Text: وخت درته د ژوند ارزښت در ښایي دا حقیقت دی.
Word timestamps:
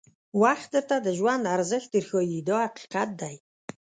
وخت 0.41 0.67
درته 0.75 0.95
د 1.01 1.07
ژوند 1.19 1.43
ارزښت 1.55 1.89
در 1.93 2.03
ښایي 2.09 2.39
دا 2.49 2.57
حقیقت 2.67 3.09
دی. 3.21 3.35